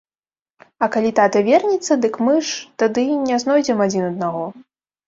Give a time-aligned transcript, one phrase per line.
[0.85, 4.43] А калі тата вернецца, дык мы ж тады не знойдзем адзін аднаго.